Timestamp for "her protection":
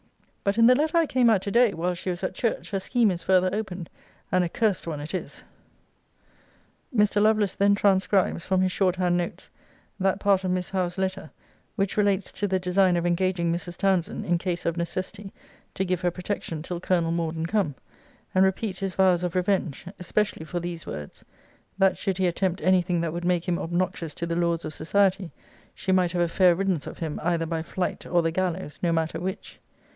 16.01-16.63